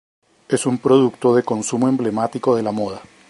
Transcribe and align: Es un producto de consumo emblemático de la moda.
Es 0.49 0.65
un 0.65 0.79
producto 0.79 1.35
de 1.35 1.43
consumo 1.43 1.87
emblemático 1.87 2.55
de 2.55 2.63
la 2.63 2.71
moda. 2.71 3.03